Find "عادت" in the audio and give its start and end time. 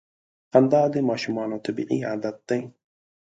2.09-2.37